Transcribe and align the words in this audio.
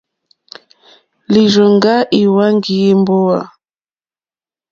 Lírzòŋgá 1.31 1.95
líhwánjì 2.11 2.75
èmbówà. 2.91 3.39